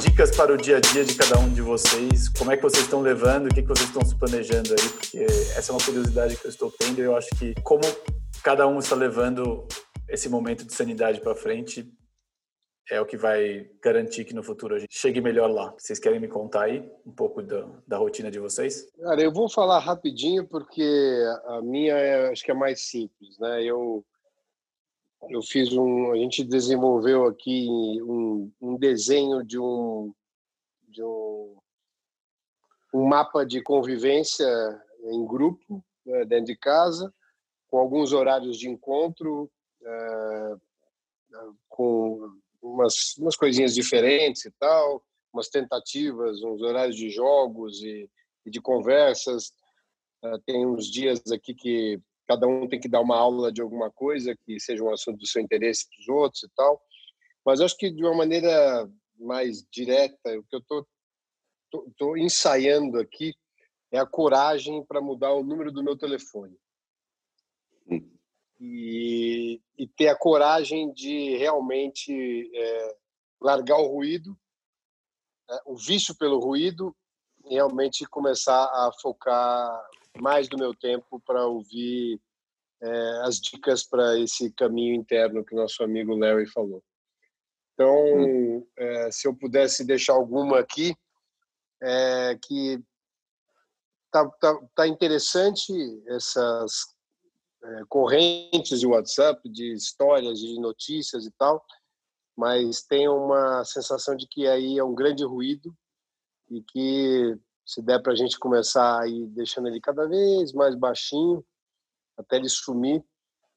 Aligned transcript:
Dicas 0.00 0.34
para 0.34 0.54
o 0.54 0.56
dia 0.56 0.78
a 0.78 0.80
dia 0.80 1.04
de 1.04 1.14
cada 1.14 1.38
um 1.38 1.50
de 1.50 1.60
vocês. 1.60 2.30
Como 2.30 2.50
é 2.50 2.56
que 2.56 2.62
vocês 2.62 2.84
estão 2.84 3.02
levando? 3.02 3.46
O 3.46 3.54
que, 3.54 3.60
que 3.60 3.68
vocês 3.68 3.88
estão 3.88 4.04
se 4.04 4.14
planejando 4.14 4.70
aí? 4.70 4.88
Porque 4.88 5.18
essa 5.56 5.70
é 5.70 5.74
uma 5.74 5.84
curiosidade 5.84 6.36
que 6.36 6.46
eu 6.46 6.50
estou 6.50 6.70
tendo. 6.70 6.98
E 7.00 7.02
eu 7.02 7.14
acho 7.14 7.28
que 7.38 7.54
como 7.62 7.82
cada 8.42 8.66
um 8.66 8.78
está 8.78 8.96
levando 8.96 9.66
esse 10.08 10.30
momento 10.30 10.64
de 10.64 10.72
sanidade 10.72 11.20
para 11.20 11.34
frente 11.34 11.86
é 12.90 13.00
o 13.00 13.06
que 13.06 13.16
vai 13.16 13.70
garantir 13.82 14.24
que 14.24 14.34
no 14.34 14.42
futuro 14.42 14.74
a 14.74 14.78
gente 14.78 14.96
chegue 14.96 15.20
melhor 15.20 15.50
lá. 15.50 15.72
Vocês 15.78 15.98
querem 15.98 16.20
me 16.20 16.28
contar 16.28 16.64
aí 16.64 16.90
um 17.06 17.12
pouco 17.12 17.42
da, 17.42 17.68
da 17.86 17.96
rotina 17.96 18.30
de 18.30 18.38
vocês? 18.38 18.90
Cara, 19.00 19.22
eu 19.22 19.32
vou 19.32 19.48
falar 19.48 19.78
rapidinho 19.78 20.46
porque 20.46 20.84
a 21.46 21.62
minha 21.62 21.94
é, 21.94 22.30
acho 22.30 22.44
que 22.44 22.50
é 22.50 22.54
mais 22.54 22.82
simples, 22.82 23.38
né? 23.38 23.62
Eu 23.62 24.04
eu 25.30 25.40
fiz 25.40 25.72
um, 25.72 26.10
a 26.10 26.16
gente 26.16 26.42
desenvolveu 26.42 27.26
aqui 27.26 27.68
um, 28.02 28.50
um 28.60 28.76
desenho 28.76 29.44
de 29.44 29.58
um 29.58 30.12
de 30.88 31.02
um, 31.02 31.56
um 32.92 33.06
mapa 33.06 33.46
de 33.46 33.62
convivência 33.62 34.46
em 35.04 35.24
grupo 35.24 35.82
né, 36.04 36.24
dentro 36.24 36.46
de 36.46 36.56
casa, 36.56 37.12
com 37.68 37.78
alguns 37.78 38.12
horários 38.12 38.58
de 38.58 38.68
encontro, 38.68 39.50
é, 39.82 40.56
com 41.68 42.41
umas, 42.62 43.16
umas 43.18 43.36
coisinhas 43.36 43.74
diferentes 43.74 44.44
e 44.44 44.50
tal, 44.52 45.04
umas 45.32 45.48
tentativas, 45.48 46.42
uns 46.42 46.62
horários 46.62 46.96
de 46.96 47.10
jogos 47.10 47.82
e, 47.82 48.08
e 48.46 48.50
de 48.50 48.60
conversas. 48.60 49.52
Uh, 50.24 50.38
tem 50.46 50.64
uns 50.64 50.86
dias 50.86 51.20
aqui 51.32 51.54
que 51.54 52.00
cada 52.28 52.46
um 52.46 52.68
tem 52.68 52.78
que 52.78 52.88
dar 52.88 53.00
uma 53.00 53.16
aula 53.16 53.50
de 53.50 53.60
alguma 53.60 53.90
coisa 53.90 54.36
que 54.36 54.60
seja 54.60 54.84
um 54.84 54.92
assunto 54.92 55.18
do 55.18 55.26
seu 55.26 55.42
interesse 55.42 55.88
para 55.88 56.00
os 56.00 56.08
outros 56.08 56.42
e 56.44 56.48
tal. 56.54 56.80
Mas 57.44 57.60
acho 57.60 57.76
que 57.76 57.90
de 57.90 58.04
uma 58.04 58.14
maneira 58.14 58.88
mais 59.18 59.66
direta, 59.70 60.38
o 60.38 60.44
que 60.44 60.56
eu 60.56 60.60
estou 60.60 60.86
tô, 61.70 61.82
tô, 61.82 61.92
tô 61.96 62.16
ensaiando 62.16 62.98
aqui 62.98 63.34
é 63.90 63.98
a 63.98 64.06
coragem 64.06 64.84
para 64.86 65.00
mudar 65.00 65.32
o 65.32 65.42
número 65.42 65.72
do 65.72 65.82
meu 65.82 65.96
telefone. 65.96 66.56
Hum 67.90 68.21
e, 68.64 69.60
e 69.76 69.88
ter 69.88 70.06
a 70.06 70.16
coragem 70.16 70.92
de 70.92 71.36
realmente 71.36 72.48
é, 72.54 72.96
largar 73.40 73.78
o 73.78 73.88
ruído, 73.88 74.38
é, 75.50 75.60
o 75.66 75.76
vício 75.76 76.16
pelo 76.16 76.38
ruído, 76.38 76.94
e 77.44 77.54
realmente 77.54 78.06
começar 78.06 78.62
a 78.62 78.92
focar 79.00 79.84
mais 80.20 80.48
do 80.48 80.56
meu 80.56 80.72
tempo 80.72 81.20
para 81.26 81.44
ouvir 81.44 82.20
é, 82.80 83.20
as 83.24 83.40
dicas 83.40 83.84
para 83.84 84.16
esse 84.20 84.52
caminho 84.52 84.94
interno 84.94 85.44
que 85.44 85.56
nosso 85.56 85.82
amigo 85.82 86.14
Larry 86.14 86.46
falou. 86.46 86.84
Então, 87.74 88.64
é, 88.76 89.10
se 89.10 89.26
eu 89.26 89.34
pudesse 89.34 89.84
deixar 89.84 90.12
alguma 90.12 90.60
aqui, 90.60 90.94
é 91.82 92.38
que 92.40 92.80
tá, 94.12 94.28
tá, 94.40 94.60
tá 94.72 94.86
interessante 94.86 95.72
essas 96.06 96.94
é, 97.64 97.82
correntes 97.88 98.80
de 98.80 98.86
WhatsApp, 98.86 99.48
de 99.48 99.72
histórias, 99.72 100.38
de 100.38 100.58
notícias 100.60 101.26
e 101.26 101.30
tal, 101.32 101.64
mas 102.36 102.82
tem 102.82 103.08
uma 103.08 103.64
sensação 103.64 104.16
de 104.16 104.26
que 104.26 104.46
aí 104.46 104.78
é 104.78 104.84
um 104.84 104.94
grande 104.94 105.24
ruído 105.24 105.74
e 106.50 106.62
que 106.62 107.38
se 107.64 107.80
der 107.80 108.02
para 108.02 108.12
a 108.12 108.16
gente 108.16 108.38
começar 108.38 109.00
a 109.00 109.06
ir 109.06 109.26
deixando 109.28 109.68
ele 109.68 109.80
cada 109.80 110.06
vez 110.06 110.52
mais 110.52 110.74
baixinho, 110.74 111.44
até 112.16 112.36
ele 112.36 112.48
sumir, 112.48 113.04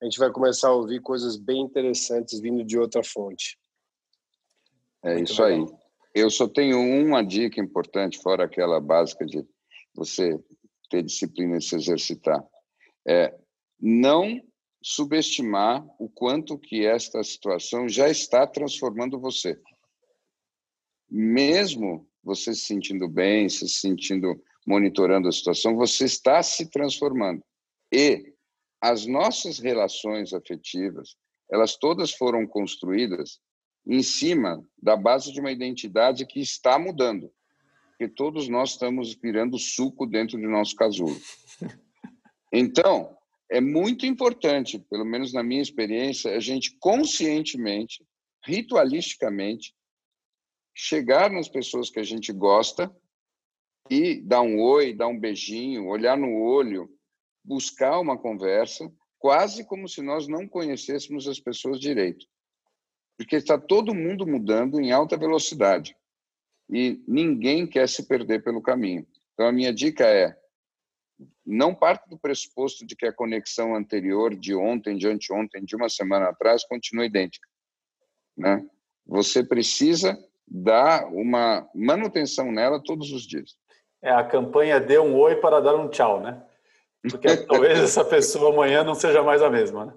a 0.00 0.04
gente 0.04 0.18
vai 0.18 0.30
começar 0.30 0.68
a 0.68 0.74
ouvir 0.74 1.00
coisas 1.00 1.36
bem 1.36 1.60
interessantes 1.62 2.40
vindo 2.40 2.64
de 2.64 2.78
outra 2.78 3.02
fonte. 3.02 3.58
É 5.02 5.14
Muito 5.14 5.32
isso 5.32 5.42
legal. 5.42 5.66
aí. 5.66 5.78
Eu 6.14 6.30
só 6.30 6.48
tenho 6.48 6.78
uma 6.78 7.22
dica 7.22 7.60
importante, 7.60 8.18
fora 8.18 8.44
aquela 8.44 8.80
básica 8.80 9.26
de 9.26 9.44
você 9.94 10.38
ter 10.88 11.02
disciplina 11.02 11.58
e 11.58 11.62
se 11.62 11.76
exercitar. 11.76 12.42
É, 13.06 13.36
não 13.80 14.40
subestimar 14.82 15.84
o 15.98 16.08
quanto 16.08 16.58
que 16.58 16.86
esta 16.86 17.22
situação 17.22 17.88
já 17.88 18.08
está 18.08 18.46
transformando 18.46 19.18
você. 19.20 19.60
Mesmo 21.10 22.08
você 22.22 22.54
se 22.54 22.62
sentindo 22.62 23.08
bem, 23.08 23.48
se 23.48 23.68
sentindo 23.68 24.40
monitorando 24.66 25.28
a 25.28 25.32
situação, 25.32 25.76
você 25.76 26.04
está 26.04 26.42
se 26.42 26.70
transformando. 26.70 27.42
E 27.92 28.34
as 28.80 29.06
nossas 29.06 29.58
relações 29.58 30.32
afetivas, 30.32 31.16
elas 31.50 31.76
todas 31.76 32.12
foram 32.12 32.46
construídas 32.46 33.40
em 33.86 34.02
cima 34.02 34.62
da 34.80 34.94
base 34.96 35.32
de 35.32 35.40
uma 35.40 35.50
identidade 35.50 36.26
que 36.26 36.40
está 36.40 36.78
mudando. 36.78 37.32
Porque 37.90 38.08
todos 38.08 38.46
nós 38.48 38.72
estamos 38.72 39.14
virando 39.14 39.58
suco 39.58 40.06
dentro 40.06 40.38
do 40.38 40.48
nosso 40.48 40.76
casulo. 40.76 41.16
Então, 42.50 43.17
é 43.50 43.60
muito 43.60 44.04
importante, 44.04 44.78
pelo 44.78 45.04
menos 45.04 45.32
na 45.32 45.42
minha 45.42 45.62
experiência, 45.62 46.36
a 46.36 46.40
gente 46.40 46.76
conscientemente, 46.78 48.04
ritualisticamente, 48.44 49.74
chegar 50.74 51.30
nas 51.30 51.48
pessoas 51.48 51.90
que 51.90 51.98
a 51.98 52.04
gente 52.04 52.32
gosta 52.32 52.94
e 53.90 54.20
dar 54.20 54.42
um 54.42 54.60
oi, 54.60 54.92
dar 54.92 55.08
um 55.08 55.18
beijinho, 55.18 55.86
olhar 55.86 56.16
no 56.16 56.40
olho, 56.40 56.88
buscar 57.42 57.98
uma 57.98 58.18
conversa, 58.18 58.90
quase 59.18 59.66
como 59.66 59.88
se 59.88 60.02
nós 60.02 60.28
não 60.28 60.46
conhecêssemos 60.46 61.26
as 61.26 61.40
pessoas 61.40 61.80
direito. 61.80 62.26
Porque 63.16 63.36
está 63.36 63.58
todo 63.58 63.94
mundo 63.94 64.26
mudando 64.26 64.80
em 64.80 64.92
alta 64.92 65.16
velocidade 65.16 65.96
e 66.70 67.02
ninguém 67.08 67.66
quer 67.66 67.88
se 67.88 68.06
perder 68.06 68.44
pelo 68.44 68.62
caminho. 68.62 69.06
Então, 69.32 69.46
a 69.46 69.52
minha 69.52 69.72
dica 69.72 70.04
é: 70.06 70.38
não 71.48 71.74
parte 71.74 72.06
do 72.10 72.18
pressuposto 72.18 72.86
de 72.86 72.94
que 72.94 73.06
a 73.06 73.12
conexão 73.12 73.74
anterior 73.74 74.36
de 74.36 74.54
ontem, 74.54 74.98
de 74.98 75.08
anteontem, 75.08 75.64
de 75.64 75.74
uma 75.74 75.88
semana 75.88 76.28
atrás 76.28 76.62
continua 76.64 77.06
idêntica, 77.06 77.48
né? 78.36 78.64
Você 79.06 79.42
precisa 79.42 80.18
dar 80.46 81.06
uma 81.06 81.66
manutenção 81.74 82.52
nela 82.52 82.82
todos 82.82 83.10
os 83.12 83.22
dias. 83.26 83.56
É 84.02 84.10
a 84.10 84.22
campanha 84.22 84.78
dê 84.78 84.98
um 84.98 85.16
oi 85.16 85.36
para 85.36 85.60
dar 85.60 85.74
um 85.74 85.88
tchau, 85.88 86.20
né? 86.20 86.42
Porque 87.10 87.28
talvez 87.48 87.78
essa 87.78 88.04
pessoa 88.04 88.52
amanhã 88.52 88.84
não 88.84 88.94
seja 88.94 89.22
mais 89.22 89.42
a 89.42 89.48
mesma, 89.48 89.86
né? 89.86 89.94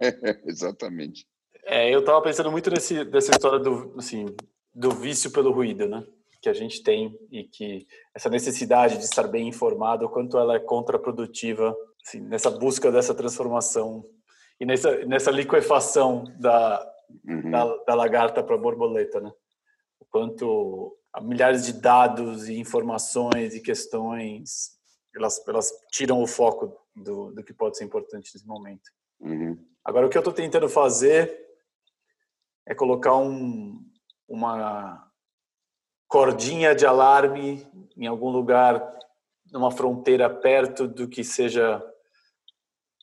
É, 0.00 0.40
exatamente. 0.48 1.26
É, 1.64 1.94
eu 1.94 2.00
estava 2.00 2.22
pensando 2.22 2.50
muito 2.50 2.70
nesse, 2.70 3.04
nessa 3.04 3.32
história 3.32 3.58
do, 3.58 3.94
assim, 3.98 4.24
do 4.74 4.90
vício 4.90 5.30
pelo 5.30 5.52
ruído, 5.52 5.86
né? 5.86 6.02
Que 6.40 6.48
a 6.48 6.52
gente 6.52 6.82
tem 6.82 7.18
e 7.30 7.44
que 7.44 7.86
essa 8.14 8.30
necessidade 8.30 8.96
de 8.96 9.04
estar 9.04 9.28
bem 9.28 9.48
informado, 9.48 10.06
o 10.06 10.08
quanto 10.08 10.38
ela 10.38 10.56
é 10.56 10.60
contraprodutiva 10.60 11.76
assim, 12.04 12.20
nessa 12.20 12.50
busca 12.50 12.90
dessa 12.90 13.14
transformação 13.14 14.04
e 14.58 14.64
nessa, 14.64 15.04
nessa 15.04 15.30
liquefação 15.30 16.24
da, 16.38 16.92
uhum. 17.26 17.50
da, 17.50 17.76
da, 17.86 17.94
lagarta 17.94 18.42
para 18.42 18.56
borboleta, 18.56 19.20
né? 19.20 19.32
O 20.00 20.06
quanto 20.06 20.96
milhares 21.22 21.66
de 21.66 21.74
dados 21.74 22.48
e 22.48 22.58
informações 22.58 23.54
e 23.54 23.60
questões 23.60 24.78
elas, 25.14 25.46
elas 25.46 25.70
tiram 25.90 26.22
o 26.22 26.26
foco 26.26 26.76
do, 26.94 27.32
do 27.32 27.42
que 27.42 27.52
pode 27.52 27.76
ser 27.76 27.84
importante 27.84 28.30
nesse 28.32 28.46
momento. 28.46 28.90
Uhum. 29.20 29.58
Agora, 29.84 30.06
o 30.06 30.10
que 30.10 30.16
eu 30.16 30.20
estou 30.20 30.32
tentando 30.32 30.68
fazer 30.68 31.36
é 32.66 32.74
colocar 32.74 33.16
um, 33.16 33.84
uma 34.28 35.09
cordinha 36.10 36.74
de 36.74 36.84
alarme 36.84 37.64
em 37.96 38.06
algum 38.08 38.30
lugar, 38.30 38.98
numa 39.52 39.70
fronteira 39.70 40.28
perto 40.28 40.88
do 40.88 41.08
que 41.08 41.22
seja 41.22 41.80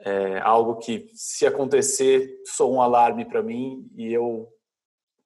é, 0.00 0.38
algo 0.40 0.76
que, 0.76 1.10
se 1.14 1.46
acontecer, 1.46 2.30
sou 2.44 2.74
um 2.74 2.82
alarme 2.82 3.24
para 3.24 3.42
mim 3.42 3.90
e 3.96 4.12
eu 4.12 4.48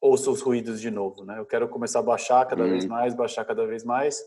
ouço 0.01 0.31
os 0.31 0.41
ruídos 0.41 0.81
de 0.81 0.89
novo. 0.89 1.25
Né? 1.25 1.37
Eu 1.39 1.47
quero 1.47 1.69
começar 1.69 1.99
a 1.99 2.03
baixar 2.03 2.47
cada 2.47 2.63
uhum. 2.63 2.71
vez 2.71 2.87
mais, 2.87 3.13
baixar 3.13 3.45
cada 3.45 3.67
vez 3.67 3.83
mais, 3.83 4.23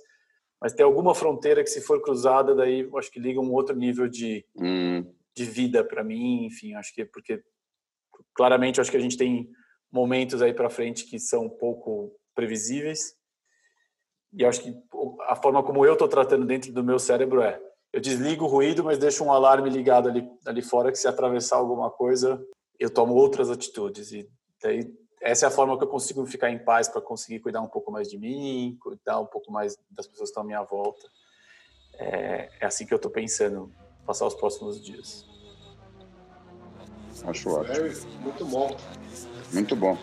mas 0.62 0.74
tem 0.74 0.86
alguma 0.86 1.16
fronteira 1.16 1.64
que, 1.64 1.70
se 1.70 1.80
for 1.80 2.02
cruzada, 2.02 2.54
daí 2.54 2.82
eu 2.82 2.98
acho 2.98 3.10
que 3.10 3.20
liga 3.20 3.40
um 3.40 3.54
outro 3.54 3.76
nível 3.78 4.10
de, 4.10 4.46
uhum. 4.56 5.10
de 5.34 5.46
vida 5.46 5.86
para 5.86 6.04
mim. 6.04 6.46
Enfim, 6.46 6.74
acho 6.74 6.94
que 6.94 7.06
porque 7.06 7.42
claramente 8.34 8.82
acho 8.82 8.92
que 8.92 8.98
a 8.98 9.02
gente 9.02 9.16
tem 9.16 9.50
momentos 9.90 10.42
aí 10.42 10.54
para 10.54 10.70
frente 10.70 11.06
que 11.06 11.18
são 11.18 11.46
um 11.46 11.50
pouco 11.50 12.12
previsíveis 12.36 13.16
e 14.34 14.46
acho 14.46 14.62
que 14.62 14.76
a 15.28 15.36
forma 15.36 15.64
como 15.64 15.86
eu 15.86 15.94
estou 15.94 16.08
tratando 16.08 16.46
dentro 16.46 16.72
do 16.72 16.84
meu 16.84 17.00
cérebro 17.00 17.42
é 17.42 17.60
eu 17.92 18.02
desligo 18.02 18.46
o 18.46 18.48
ruído, 18.48 18.84
mas 18.84 18.98
deixo 18.98 19.24
um 19.24 19.32
alarme 19.32 19.70
ligado 19.70 20.10
ali, 20.10 20.30
ali 20.46 20.62
fora 20.62 20.92
que 20.92 20.98
se 20.98 21.08
atravessar 21.08 21.56
alguma 21.56 21.90
coisa, 21.90 22.40
eu 22.80 22.90
tomo 22.90 23.16
outras 23.16 23.50
atitudes. 23.50 24.12
E 24.12 24.30
daí, 24.62 24.94
essa 25.22 25.46
é 25.46 25.48
a 25.48 25.52
forma 25.52 25.78
que 25.78 25.84
eu 25.84 25.88
consigo 25.88 26.26
ficar 26.26 26.52
em 26.52 26.60
paz 26.60 26.88
para 26.88 27.02
conseguir 27.02 27.40
cuidar 27.40 27.62
um 27.62 27.68
pouco 27.68 27.92
mais 27.92 28.10
de 28.10 28.18
mim, 28.18 28.78
cuidar 28.82 29.20
um 29.20 29.26
pouco 29.26 29.52
mais 29.52 29.76
das 29.90 30.06
pessoas 30.06 30.30
que 30.30 30.32
estão 30.32 30.44
à 30.44 30.46
minha 30.46 30.64
volta. 30.64 31.08
é, 31.98 32.50
é 32.60 32.66
assim 32.66 32.86
que 32.86 32.94
eu 32.94 32.98
estou 32.98 33.10
pensando 33.10 33.72
passar 34.06 34.28
os 34.28 34.36
próximos 34.36 34.80
dias. 34.84 35.26
Acho 37.26 37.50
ótimo. 37.50 38.22
Muito 38.22 38.46
bom. 38.46 38.78
Muito 39.52 39.76
bom. 39.76 39.98